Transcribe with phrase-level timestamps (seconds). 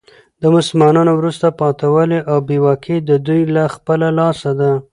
[0.41, 4.71] د مسلمانانو وروسته پاته والي او بي واکي د دوې له خپله لاسه ده.